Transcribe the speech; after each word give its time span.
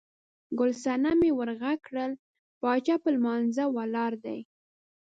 ګل 0.57 0.71
صنمې 0.83 1.31
ور 1.37 1.49
غږ 1.61 1.79
کړل، 1.87 2.11
باچا 2.61 2.95
په 3.03 3.09
لمانځه 3.15 3.63
ولاړ 3.75 4.11
دی. 4.25 4.39